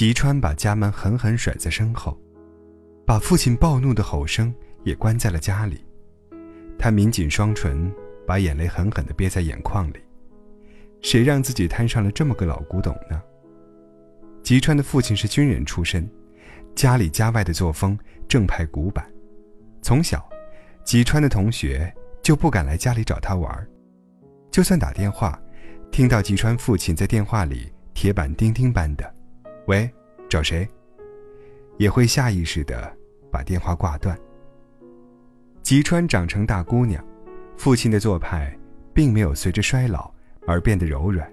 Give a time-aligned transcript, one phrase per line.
[0.00, 2.18] 吉川把家门狠狠甩在身后，
[3.04, 4.50] 把父亲暴怒的吼声
[4.82, 5.84] 也关在了家里。
[6.78, 7.92] 他抿紧双唇，
[8.26, 10.00] 把眼泪狠狠地憋在眼眶里。
[11.02, 13.20] 谁让自己摊上了这么个老古董呢？
[14.42, 16.10] 吉川的父亲是军人出身，
[16.74, 19.06] 家里家外的作风正派古板。
[19.82, 20.26] 从小，
[20.82, 23.68] 吉川的同学就不敢来家里找他玩儿
[24.50, 25.38] 就算打电话，
[25.92, 29.04] 听到吉川父亲在电话里铁板钉钉般的
[29.66, 29.88] “喂，
[30.28, 30.68] 找谁”，
[31.78, 32.92] 也会下意识的
[33.30, 34.18] 把电话挂断。
[35.62, 37.04] 吉川长成大姑娘，
[37.56, 38.56] 父亲的做派
[38.92, 40.12] 并没有随着衰老
[40.46, 41.30] 而变得柔软，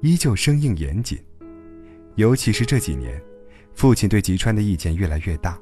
[0.00, 1.18] 依旧生硬严谨。
[2.16, 3.20] 尤其是这几年，
[3.74, 5.58] 父亲对吉川的意见越来越大，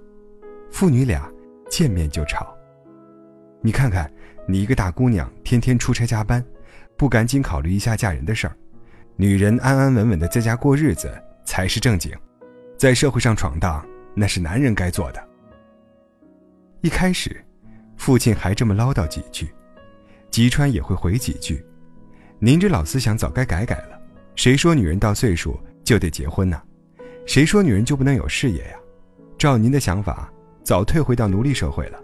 [0.70, 1.30] 父女俩
[1.70, 2.54] 见面就吵。
[3.62, 4.10] 你看看，
[4.46, 6.44] 你一个大姑娘，天天出差加班。
[6.98, 8.56] 不赶紧考虑一下嫁人的事儿，
[9.16, 11.12] 女人安安稳稳的在家过日子
[11.46, 12.12] 才是正经，
[12.76, 13.82] 在社会上闯荡
[14.14, 15.28] 那是男人该做的。
[16.82, 17.42] 一开始，
[17.96, 19.48] 父亲还这么唠叨几句，
[20.30, 21.64] 吉川也会回几句
[22.38, 23.98] ：“您这老思想早该改改了，
[24.34, 26.60] 谁说女人到岁数就得结婚呢？
[27.24, 28.76] 谁说女人就不能有事业呀？
[29.38, 30.30] 照您的想法，
[30.62, 31.98] 早退回到奴隶社会了。”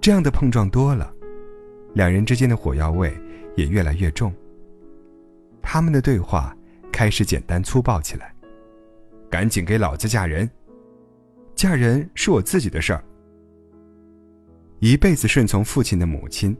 [0.00, 1.10] 这样的碰撞多了。
[1.94, 3.12] 两人之间的火药味
[3.54, 4.32] 也越来越重。
[5.60, 6.56] 他们的对话
[6.92, 8.32] 开始简单粗暴起来
[9.30, 10.48] ：“赶紧给老子嫁人！
[11.54, 13.02] 嫁人是我自己的事儿。”
[14.78, 16.56] 一辈子顺从父亲的母亲，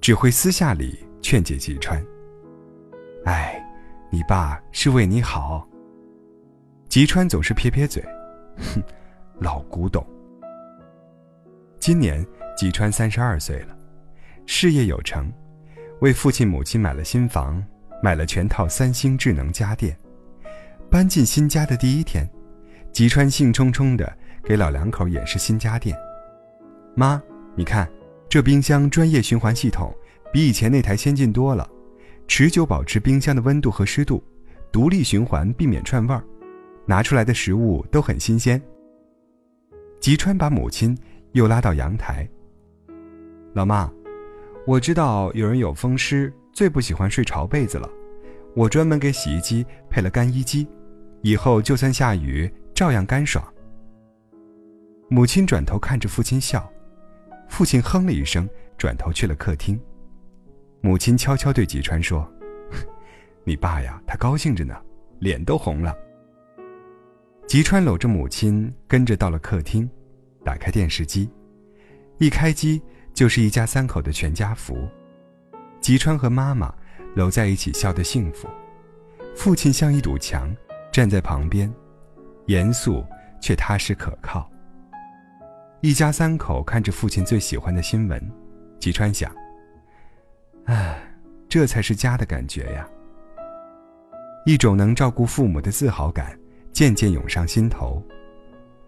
[0.00, 2.04] 只会私下里劝解吉川
[3.24, 3.64] ：“哎，
[4.10, 5.66] 你爸是为你好。”
[6.88, 8.02] 吉川总是撇撇嘴
[8.58, 8.82] ：“哼，
[9.38, 10.04] 老古董。”
[11.78, 12.26] 今年
[12.56, 13.76] 吉川三十二岁了。
[14.46, 15.32] 事业有成，
[16.00, 17.64] 为父亲母亲买了新房，
[18.02, 19.96] 买了全套三星智能家电。
[20.90, 22.28] 搬进新家的第一天，
[22.92, 25.96] 吉川兴冲冲地给老两口演示新家电。
[26.94, 27.22] 妈，
[27.54, 27.88] 你看，
[28.28, 29.94] 这冰箱专业循环系统
[30.32, 31.68] 比以前那台先进多了，
[32.26, 34.22] 持久保持冰箱的温度和湿度，
[34.72, 36.24] 独立循环避免串味儿，
[36.86, 38.60] 拿出来的食物都很新鲜。
[40.00, 40.96] 吉川把母亲
[41.32, 42.28] 又拉到阳台。
[43.52, 43.90] 老妈。
[44.66, 47.88] 我知道有人有风湿，最不喜欢睡潮被子了。
[48.54, 50.68] 我专门给洗衣机配了干衣机，
[51.22, 53.42] 以后就算下雨照样干爽。
[55.08, 56.70] 母亲转头看着父亲笑，
[57.48, 59.80] 父亲哼了一声，转头去了客厅。
[60.82, 62.30] 母亲悄悄对吉川说
[63.42, 64.76] ：“你爸呀，他高兴着呢，
[65.18, 65.96] 脸都红了。”
[67.48, 69.88] 吉川搂着母亲，跟着到了客厅，
[70.44, 71.30] 打开电视机，
[72.18, 72.82] 一开机。
[73.12, 74.88] 就是一家三口的全家福，
[75.80, 76.72] 吉川和妈妈
[77.14, 78.48] 搂在一起笑得幸福，
[79.34, 80.54] 父亲像一堵墙
[80.92, 81.72] 站在旁边，
[82.46, 83.04] 严肃
[83.40, 84.48] 却踏实可靠。
[85.80, 88.30] 一家三口看着父亲最喜欢的新闻，
[88.78, 89.34] 吉川想：
[90.66, 91.00] 唉，
[91.48, 92.86] 这才是家的感觉呀。
[94.46, 96.38] 一种能照顾父母的自豪感
[96.72, 98.02] 渐渐涌上心头，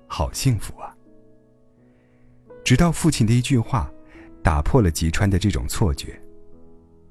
[0.06, 0.94] 好幸福啊！
[2.62, 3.90] 直到父亲的一句话。
[4.44, 6.20] 打破了吉川的这种错觉，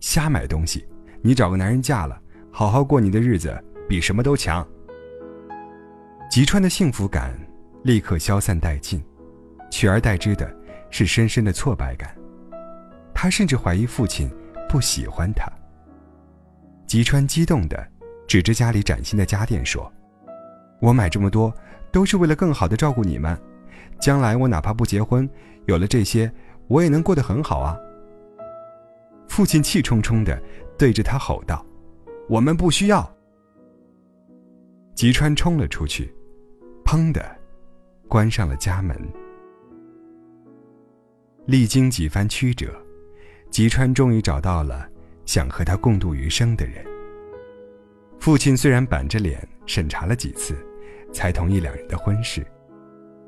[0.01, 0.85] 瞎买东西，
[1.21, 2.19] 你找个男人嫁了，
[2.51, 3.57] 好好过你的日子，
[3.87, 4.67] 比什么都强。
[6.29, 7.33] 吉川的幸福感
[7.83, 9.01] 立刻消散殆尽，
[9.69, 10.53] 取而代之的
[10.89, 12.13] 是深深的挫败感。
[13.13, 14.29] 他甚至怀疑父亲
[14.67, 15.47] 不喜欢他。
[16.87, 17.87] 吉川激动的
[18.27, 19.91] 指着家里崭新的家电说
[20.81, 21.53] ：“我买这么多，
[21.91, 23.39] 都是为了更好的照顾你们。
[23.99, 25.29] 将来我哪怕不结婚，
[25.67, 26.31] 有了这些。”
[26.67, 27.77] 我也能过得很好啊！
[29.31, 30.37] 父亲气冲冲的
[30.77, 31.65] 对着他吼道
[32.27, 33.09] ：“我们不需要。”
[34.93, 36.13] 吉川冲了出去，
[36.83, 37.23] 砰的
[38.09, 38.93] 关上了家门。
[41.45, 42.75] 历经几番曲折，
[43.49, 44.85] 吉川终于找到了
[45.25, 46.85] 想和他共度余生的人。
[48.19, 50.57] 父亲虽然板着脸审查了几次，
[51.13, 52.45] 才同意两人的婚事，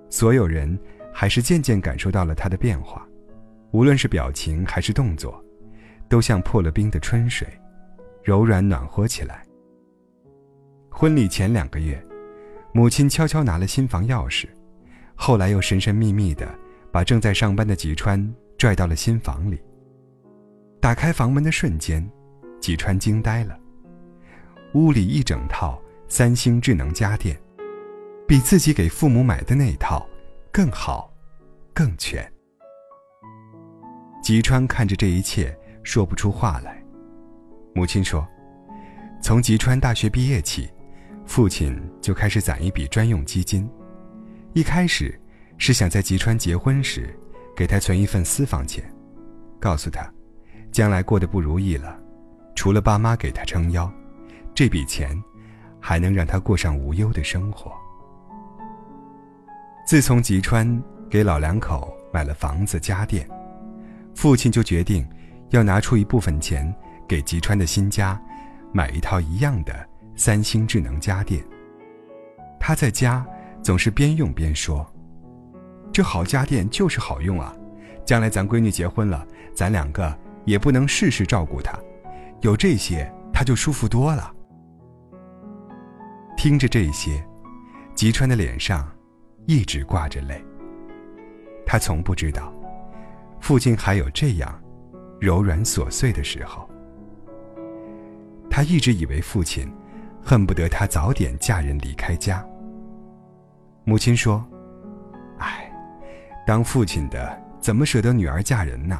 [0.09, 0.77] 所有人
[1.13, 3.07] 还是渐渐感受到了他的变化。
[3.71, 5.41] 无论是表情还是动作，
[6.09, 7.47] 都像破了冰的春水，
[8.23, 9.45] 柔软暖和起来。
[10.89, 12.03] 婚礼前两个月，
[12.73, 14.47] 母亲悄悄拿了新房钥匙，
[15.15, 16.47] 后来又神神秘秘的
[16.91, 19.59] 把正在上班的吉川拽到了新房里。
[20.79, 22.07] 打开房门的瞬间，
[22.59, 23.57] 吉川惊呆了。
[24.73, 27.39] 屋里一整套三星智能家电，
[28.27, 30.07] 比自己给父母买的那一套
[30.51, 31.11] 更好，
[31.73, 32.31] 更全。
[34.21, 36.81] 吉川看着这一切，说不出话来。
[37.75, 38.27] 母亲说
[39.21, 40.69] ：“从吉川大学毕业起，
[41.25, 43.69] 父亲就开始攒一笔专用基金。
[44.53, 45.19] 一开始
[45.57, 47.17] 是想在吉川结婚时
[47.55, 48.83] 给他存一份私房钱，
[49.59, 50.11] 告诉他，
[50.71, 51.99] 将来过得不如意了，
[52.55, 53.91] 除了爸妈给他撑腰，
[54.53, 55.21] 这笔钱
[55.79, 57.71] 还能让他过上无忧的生活。
[59.85, 63.27] 自从吉川给老两口买了房子家电，
[64.15, 65.07] 父亲就决定
[65.53, 66.71] 要拿出一部分钱
[67.07, 68.21] 给吉川的新家
[68.71, 69.73] 买一套一样的
[70.15, 71.43] 三星智能家电。
[72.59, 73.25] 他在家。
[73.63, 74.85] 总是边用边说
[75.89, 77.55] ：“这好家电就是好用啊！
[78.03, 80.13] 将来咱闺女结婚了，咱两个
[80.43, 81.79] 也不能事事照顾她，
[82.41, 84.29] 有这些她就舒服多了。”
[86.35, 87.25] 听着这些，
[87.95, 88.85] 吉川的脸上
[89.47, 90.43] 一直挂着泪。
[91.65, 92.53] 他从不知道，
[93.39, 94.61] 父亲还有这样
[95.23, 96.69] 柔软琐碎的时候。
[98.49, 99.65] 他一直以为父亲
[100.21, 102.45] 恨不得他早点嫁人离开家。
[103.85, 104.45] 母亲说
[105.39, 105.71] ：“哎，
[106.45, 108.99] 当父亲的怎么舍得女儿嫁人呢？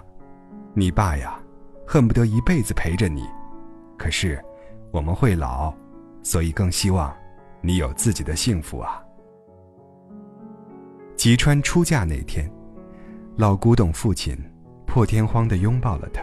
[0.73, 1.37] 你爸呀，
[1.85, 3.27] 恨不得一辈子陪着你。
[3.97, 4.41] 可是，
[4.91, 5.73] 我们会老，
[6.23, 7.13] 所以更希望
[7.59, 9.03] 你有自己的幸福啊。”
[11.17, 12.49] 吉川出嫁那天，
[13.35, 14.37] 老古董父亲
[14.93, 16.21] 破天荒地拥抱了她，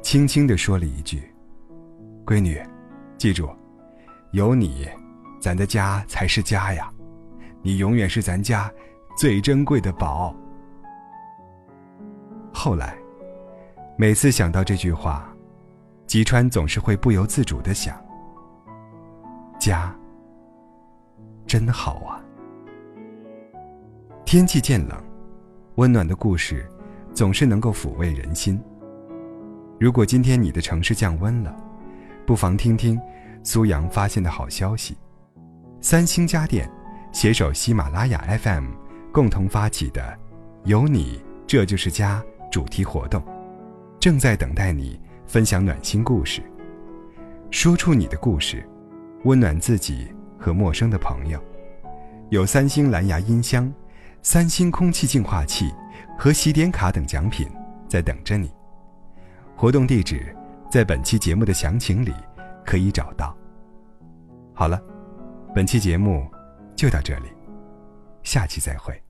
[0.00, 1.30] 轻轻地说了一句
[2.24, 2.58] ：“闺女，
[3.18, 3.50] 记住，
[4.32, 4.88] 有你，
[5.38, 6.90] 咱的家才是家呀。”
[7.60, 8.72] 你永远是咱家
[9.14, 10.34] 最珍贵的宝。
[12.50, 12.96] 后来，
[13.98, 15.30] 每次想到这句话，
[16.06, 17.94] 吉川总是会不由自主的想：
[19.58, 19.94] 家
[21.46, 22.24] 真好啊。
[24.24, 24.98] 天气渐冷，
[25.74, 26.66] 温暖的故事
[27.16, 28.60] 总是能够抚慰人心。
[29.80, 31.56] 如果今天你的城市降温了，
[32.26, 33.00] 不妨听听
[33.42, 34.94] 苏阳发现的好消息：
[35.80, 36.70] 三星家电。
[37.12, 38.66] 携手喜马拉雅 FM，
[39.10, 40.14] 共同发起的
[40.64, 42.22] “有你这就是家”
[42.52, 43.22] 主题活动，
[43.98, 46.42] 正在等待你分享暖心故事，
[47.50, 48.68] 说出你的故事，
[49.24, 50.06] 温暖自己
[50.38, 51.42] 和陌生的朋友。
[52.28, 53.72] 有三星蓝牙音箱、
[54.20, 55.72] 三星空气净化器
[56.18, 57.48] 和洗点卡等奖品
[57.88, 58.50] 在等着你。
[59.56, 60.34] 活动地址
[60.70, 62.12] 在本期节目的详情里
[62.64, 63.36] 可以找到。
[64.54, 64.80] 好了，
[65.54, 66.26] 本期节目。
[66.76, 67.30] 就到这里，
[68.22, 69.05] 下期再会。